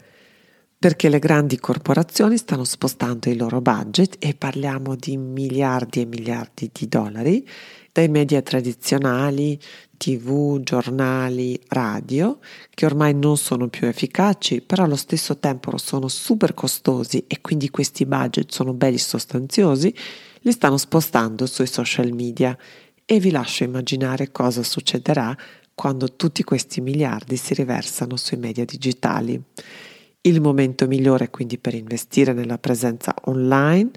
perché 0.81 1.09
le 1.09 1.19
grandi 1.19 1.59
corporazioni 1.59 2.38
stanno 2.38 2.63
spostando 2.63 3.29
i 3.29 3.35
loro 3.35 3.61
budget 3.61 4.15
e 4.17 4.33
parliamo 4.33 4.95
di 4.95 5.15
miliardi 5.15 6.01
e 6.01 6.05
miliardi 6.05 6.71
di 6.73 6.88
dollari 6.88 7.47
dai 7.91 8.07
media 8.07 8.41
tradizionali, 8.41 9.59
tv, 9.95 10.59
giornali, 10.61 11.59
radio, 11.67 12.39
che 12.71 12.88
ormai 12.88 13.13
non 13.13 13.38
sono 13.38 13.67
più 13.67 13.85
efficaci, 13.85 14.61
però 14.61 14.85
allo 14.85 14.95
stesso 14.95 15.38
tempo 15.38 15.77
sono 15.77 16.07
super 16.07 16.55
costosi 16.55 17.25
e 17.27 17.41
quindi 17.41 17.69
questi 17.69 18.07
budget 18.07 18.51
sono 18.51 18.73
belli 18.73 18.97
sostanziosi, 18.97 19.93
li 20.39 20.51
stanno 20.51 20.77
spostando 20.77 21.45
sui 21.45 21.67
social 21.67 22.11
media 22.11 22.57
e 23.05 23.19
vi 23.19 23.29
lascio 23.29 23.65
immaginare 23.65 24.31
cosa 24.31 24.63
succederà 24.63 25.38
quando 25.75 26.15
tutti 26.15 26.41
questi 26.43 26.81
miliardi 26.81 27.38
si 27.38 27.53
riversano 27.53 28.15
sui 28.15 28.38
media 28.38 28.65
digitali. 28.65 29.39
Il 30.23 30.39
momento 30.39 30.85
migliore 30.85 31.31
quindi 31.31 31.57
per 31.57 31.73
investire 31.73 32.31
nella 32.31 32.59
presenza 32.59 33.11
online 33.23 33.89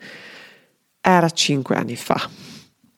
era 0.99 1.29
cinque 1.29 1.77
anni 1.77 1.97
fa. 1.97 2.31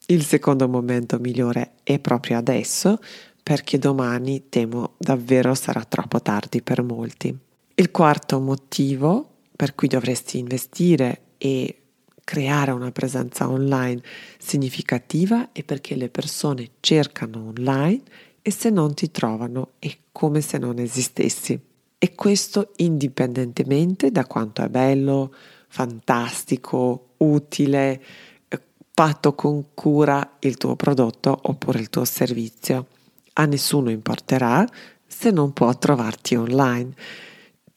Il 0.07 0.25
secondo 0.25 0.69
momento 0.69 1.19
migliore 1.19 1.73
è 1.83 1.99
proprio 1.99 2.39
adesso 2.39 3.01
perché 3.43 3.79
domani 3.79 4.49
temo 4.49 4.95
davvero 4.97 5.57
sarà 5.57 5.83
troppo 5.83 6.23
tardi 6.23 6.63
per 6.63 6.85
molti. 6.85 7.37
Il 7.75 7.91
quarto 7.91 8.39
motivo 8.39 9.31
per 9.57 9.75
cui 9.75 9.89
dovresti 9.89 10.39
investire 10.39 11.23
e 11.39 11.81
creare 12.23 12.71
una 12.71 12.93
presenza 12.93 13.49
online 13.49 14.03
significativa 14.39 15.51
è 15.51 15.65
perché 15.65 15.97
le 15.97 16.11
persone 16.11 16.71
cercano 16.79 17.49
online 17.49 18.03
e 18.41 18.53
se 18.53 18.71
non 18.71 18.95
ti 18.95 19.11
trovano 19.11 19.73
è 19.81 19.91
come 20.13 20.41
se 20.43 20.59
non 20.59 20.79
esistessi. 20.79 21.61
E 21.99 22.15
questo 22.15 22.73
indipendentemente 22.77 24.11
da 24.11 24.27
quanto 24.27 24.63
è 24.63 24.69
bello, 24.69 25.35
fantastico, 25.69 27.15
utile, 27.19 28.03
eh, 28.49 28.61
fatto 28.93 29.35
con 29.35 29.67
cura 29.73 30.37
il 30.41 30.57
tuo 30.57 30.77
prodotto 30.77 31.39
oppure 31.43 31.81
il 31.81 31.89
tuo 31.89 32.05
servizio. 32.05 32.87
A 33.35 33.47
nessuno 33.47 33.91
importerà 33.91 34.67
se 35.07 35.31
non 35.31 35.53
può 35.53 35.77
trovarti 35.77 36.35
online. 36.35 36.95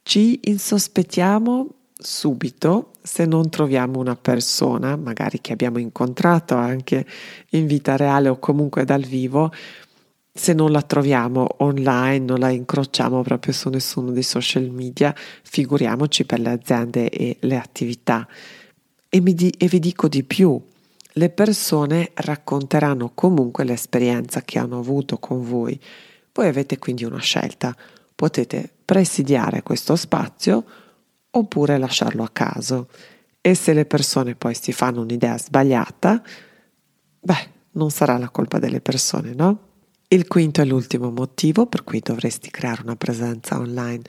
Ci 0.03 0.39
insospettiamo 0.43 1.67
subito 2.01 2.93
se 3.01 3.25
non 3.25 3.49
troviamo 3.49 3.99
una 3.99 4.15
persona, 4.15 4.95
magari 4.95 5.41
che 5.41 5.51
abbiamo 5.51 5.79
incontrato 5.79 6.55
anche 6.55 7.05
in 7.51 7.67
vita 7.67 7.95
reale 7.97 8.29
o 8.29 8.39
comunque 8.39 8.85
dal 8.85 9.03
vivo, 9.03 9.51
se 10.31 10.53
non 10.53 10.71
la 10.71 10.81
troviamo 10.81 11.47
online, 11.57 12.19
non 12.19 12.39
la 12.39 12.49
incrociamo 12.49 13.21
proprio 13.23 13.53
su 13.53 13.69
nessuno 13.69 14.11
dei 14.11 14.23
social 14.23 14.69
media, 14.69 15.13
figuriamoci 15.15 16.25
per 16.25 16.39
le 16.39 16.51
aziende 16.51 17.09
e 17.09 17.37
le 17.41 17.57
attività. 17.57 18.27
E, 19.09 19.21
di, 19.21 19.49
e 19.57 19.67
vi 19.67 19.79
dico 19.79 20.07
di 20.07 20.23
più, 20.23 20.61
le 21.13 21.29
persone 21.29 22.11
racconteranno 22.13 23.11
comunque 23.13 23.63
l'esperienza 23.63 24.41
che 24.43 24.59
hanno 24.59 24.79
avuto 24.79 25.17
con 25.17 25.43
voi. 25.43 25.79
Voi 26.31 26.47
avete 26.47 26.77
quindi 26.77 27.03
una 27.03 27.19
scelta, 27.19 27.75
potete 28.15 28.69
presidiare 28.85 29.63
questo 29.63 29.95
spazio 29.95 30.63
oppure 31.31 31.77
lasciarlo 31.77 32.23
a 32.23 32.29
caso. 32.31 32.87
E 33.41 33.55
se 33.55 33.73
le 33.73 33.85
persone 33.85 34.35
poi 34.35 34.53
si 34.53 34.71
fanno 34.71 35.01
un'idea 35.01 35.37
sbagliata, 35.37 36.21
beh, 37.19 37.49
non 37.71 37.89
sarà 37.89 38.17
la 38.17 38.29
colpa 38.29 38.59
delle 38.59 38.81
persone, 38.81 39.33
no? 39.33 39.67
Il 40.11 40.27
quinto 40.27 40.61
e 40.61 40.65
l'ultimo 40.65 41.11
motivo 41.11 41.67
per 41.67 41.83
cui 41.83 41.99
dovresti 41.99 42.49
creare 42.49 42.81
una 42.81 42.95
presenza 42.95 43.59
online 43.59 44.01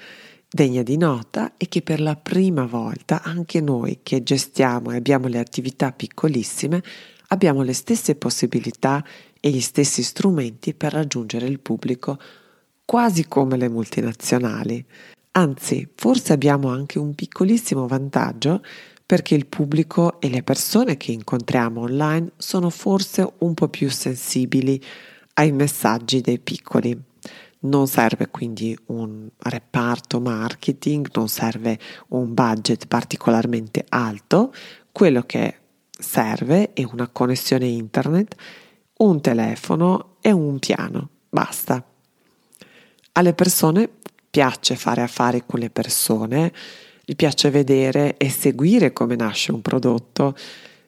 degna 0.49 0.83
di 0.83 0.97
nota 0.97 1.59
è 1.59 1.69
che 1.69 1.83
per 1.83 2.01
la 2.01 2.17
prima 2.17 2.65
volta 2.65 3.23
anche 3.23 3.61
noi 3.61 4.01
che 4.03 4.23
gestiamo 4.23 4.93
e 4.93 4.97
abbiamo 4.97 5.29
le 5.29 5.39
attività 5.39 5.93
piccolissime 5.93 6.83
abbiamo 7.27 7.61
le 7.61 7.75
stesse 7.75 8.15
possibilità 8.15 9.05
e 9.41 9.51
gli 9.51 9.61
stessi 9.61 10.03
strumenti 10.03 10.73
per 10.73 10.95
raggiungere 10.95 11.45
il 11.45 11.61
pubblico 11.61 12.19
quasi 12.87 13.29
come 13.29 13.59
le 13.59 13.69
multinazionali. 13.69 14.83
Anzi, 15.33 15.87
forse 15.95 16.33
abbiamo 16.33 16.71
anche 16.71 16.99
un 16.99 17.15
piccolissimo 17.15 17.87
vantaggio 17.87 18.63
perché 19.05 19.35
il 19.35 19.45
pubblico 19.45 20.19
e 20.19 20.31
le 20.31 20.43
persone 20.43 20.97
che 20.97 21.13
incontriamo 21.13 21.83
online 21.83 22.33
sono 22.39 22.71
forse 22.71 23.31
un 23.41 23.53
po' 23.53 23.69
più 23.69 23.91
sensibili 23.91 24.83
ai 25.35 25.53
messaggi 25.53 26.21
dei 26.21 26.38
piccoli. 26.38 26.99
Non 27.62 27.87
serve 27.87 28.29
quindi 28.29 28.77
un 28.87 29.29
reparto 29.38 30.21
marketing, 30.21 31.09
non 31.12 31.29
serve 31.29 31.79
un 32.09 32.33
budget 32.33 32.87
particolarmente 32.87 33.85
alto, 33.88 34.53
quello 34.93 35.23
che 35.23 35.57
serve 35.90 36.73
è 36.73 36.85
una 36.90 37.09
connessione 37.09 37.66
internet, 37.66 38.35
un 38.99 39.21
telefono 39.21 40.16
e 40.21 40.31
un 40.31 40.59
piano, 40.59 41.09
basta. 41.29 41.85
Alle 43.12 43.35
persone 43.35 43.88
piace 44.31 44.77
fare 44.77 45.03
affari 45.03 45.43
con 45.45 45.61
le 45.61 45.71
persone, 45.71 46.53
gli 47.05 47.16
piace 47.16 47.51
vedere 47.51 48.16
e 48.16 48.31
seguire 48.31 48.93
come 48.93 49.16
nasce 49.16 49.53
un 49.53 49.61
prodotto, 49.61 50.35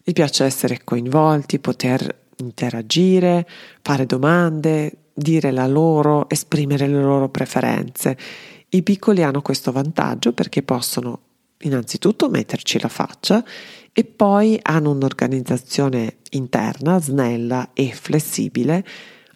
gli 0.03 0.13
piace 0.13 0.45
essere 0.45 0.83
coinvolti, 0.85 1.59
poter 1.59 2.22
interagire, 2.37 3.47
fare 3.83 4.07
domande, 4.07 5.11
dire 5.15 5.51
la 5.51 5.67
loro, 5.67 6.29
esprimere 6.29 6.87
le 6.87 7.01
loro 7.01 7.29
preferenze. 7.29 8.17
I 8.71 8.83
piccoli 8.83 9.23
hanno 9.23 9.43
questo 9.43 9.73
vantaggio 9.73 10.33
perché 10.33 10.63
possono 10.63 11.21
innanzitutto 11.63 12.29
metterci 12.29 12.81
la 12.81 12.89
faccia 12.89 13.45
e 13.93 14.05
poi 14.05 14.59
hanno 14.63 14.91
un'organizzazione 14.91 16.17
interna 16.31 17.01
snella 17.01 17.71
e 17.75 17.93
flessibile, 17.93 18.85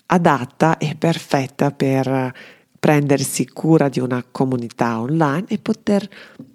adatta 0.06 0.78
e 0.78 0.96
perfetta 0.96 1.70
per 1.70 2.34
prendersi 2.78 3.46
cura 3.48 3.88
di 3.88 4.00
una 4.00 4.24
comunità 4.30 5.00
online 5.00 5.46
e 5.48 5.58
poter 5.58 6.08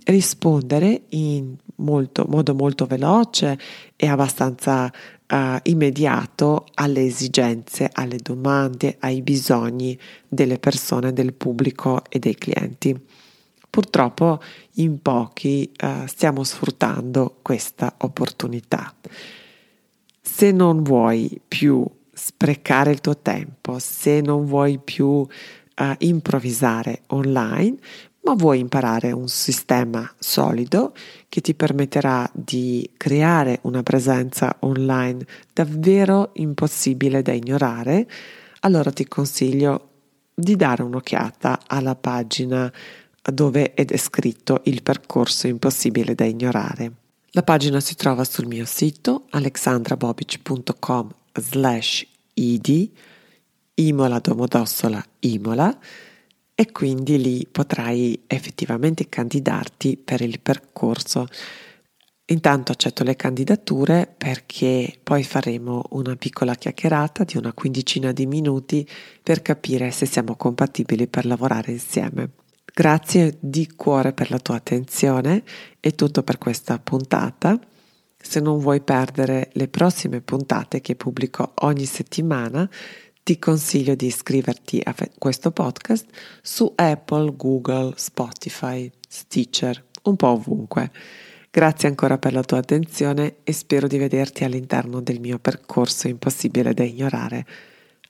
rispondere 0.05 1.03
in 1.09 1.55
molto, 1.75 2.25
modo 2.27 2.55
molto 2.55 2.85
veloce 2.85 3.59
e 3.95 4.07
abbastanza 4.07 4.91
uh, 5.31 5.57
immediato 5.63 6.65
alle 6.75 7.05
esigenze, 7.05 7.89
alle 7.91 8.17
domande, 8.17 8.97
ai 8.99 9.21
bisogni 9.21 9.97
delle 10.27 10.59
persone, 10.59 11.13
del 11.13 11.33
pubblico 11.33 12.03
e 12.09 12.19
dei 12.19 12.35
clienti. 12.35 12.99
Purtroppo 13.69 14.41
in 14.75 15.01
pochi 15.01 15.71
uh, 15.81 16.05
stiamo 16.05 16.43
sfruttando 16.43 17.37
questa 17.41 17.95
opportunità. 17.99 18.93
Se 20.21 20.51
non 20.51 20.83
vuoi 20.83 21.39
più 21.47 21.85
sprecare 22.13 22.91
il 22.91 22.99
tuo 23.01 23.17
tempo, 23.17 23.79
se 23.79 24.19
non 24.21 24.45
vuoi 24.45 24.77
più 24.77 25.05
uh, 25.07 25.27
improvvisare 25.99 27.03
online, 27.07 27.77
ma 28.23 28.33
vuoi 28.35 28.59
imparare 28.59 29.11
un 29.11 29.27
sistema 29.27 30.09
solido 30.19 30.93
che 31.27 31.41
ti 31.41 31.53
permetterà 31.53 32.29
di 32.33 32.89
creare 32.95 33.59
una 33.63 33.83
presenza 33.83 34.55
online 34.59 35.25
davvero 35.53 36.31
impossibile 36.33 37.21
da 37.21 37.31
ignorare, 37.31 38.07
allora 38.61 38.91
ti 38.91 39.07
consiglio 39.07 39.89
di 40.33 40.55
dare 40.55 40.83
un'occhiata 40.83 41.61
alla 41.67 41.95
pagina 41.95 42.71
dove 43.21 43.73
è 43.73 43.85
descritto 43.85 44.61
il 44.65 44.81
percorso 44.81 45.47
impossibile 45.47 46.15
da 46.15 46.25
ignorare. 46.25 46.91
La 47.31 47.43
pagina 47.43 47.79
si 47.79 47.95
trova 47.95 48.23
sul 48.23 48.47
mio 48.47 48.65
sito 48.65 49.25
alexandrabobic.com 49.29 51.09
slash 51.33 52.05
id 52.33 52.91
Imola 53.75 54.19
Domodossola 54.19 55.03
Imola 55.19 55.77
e 56.61 56.71
quindi 56.71 57.19
lì 57.19 57.47
potrai 57.51 58.21
effettivamente 58.27 59.09
candidarti 59.09 59.97
per 59.97 60.21
il 60.21 60.39
percorso. 60.39 61.25
Intanto 62.25 62.71
accetto 62.71 63.03
le 63.03 63.15
candidature 63.15 64.13
perché 64.15 64.99
poi 65.01 65.23
faremo 65.23 65.81
una 65.93 66.15
piccola 66.15 66.53
chiacchierata 66.53 67.23
di 67.23 67.37
una 67.37 67.51
quindicina 67.51 68.11
di 68.11 68.27
minuti 68.27 68.87
per 69.23 69.41
capire 69.41 69.89
se 69.89 70.05
siamo 70.05 70.35
compatibili 70.35 71.07
per 71.07 71.25
lavorare 71.25 71.71
insieme. 71.71 72.29
Grazie 72.63 73.37
di 73.39 73.67
cuore 73.75 74.13
per 74.13 74.29
la 74.29 74.37
tua 74.37 74.57
attenzione, 74.57 75.41
è 75.79 75.95
tutto 75.95 76.21
per 76.21 76.37
questa 76.37 76.77
puntata. 76.77 77.59
Se 78.21 78.39
non 78.39 78.59
vuoi 78.59 78.81
perdere 78.81 79.49
le 79.53 79.67
prossime 79.67 80.21
puntate 80.21 80.79
che 80.79 80.95
pubblico 80.95 81.53
ogni 81.61 81.85
settimana, 81.85 82.69
ti 83.23 83.37
consiglio 83.39 83.95
di 83.95 84.07
iscriverti 84.07 84.81
a 84.83 84.95
questo 85.17 85.51
podcast 85.51 86.05
su 86.41 86.71
Apple, 86.75 87.35
Google, 87.35 87.93
Spotify, 87.95 88.91
Stitcher, 89.07 89.83
un 90.03 90.15
po' 90.15 90.27
ovunque. 90.27 90.91
Grazie 91.49 91.89
ancora 91.89 92.17
per 92.17 92.33
la 92.33 92.43
tua 92.43 92.59
attenzione 92.59 93.37
e 93.43 93.51
spero 93.51 93.87
di 93.87 93.97
vederti 93.97 94.43
all'interno 94.43 95.01
del 95.01 95.19
mio 95.19 95.37
percorso 95.37 96.07
impossibile 96.07 96.73
da 96.73 96.83
ignorare. 96.83 97.45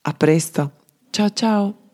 A 0.04 0.14
presto, 0.14 0.72
ciao 1.10 1.30
ciao! 1.32 1.91